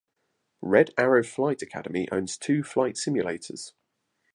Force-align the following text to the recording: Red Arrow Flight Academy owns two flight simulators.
Red 0.63 0.95
Arrow 0.97 1.23
Flight 1.23 1.61
Academy 1.61 2.07
owns 2.11 2.35
two 2.35 2.63
flight 2.63 2.95
simulators. 2.95 3.73